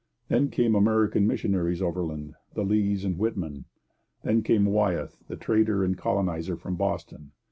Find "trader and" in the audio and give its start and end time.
5.37-5.95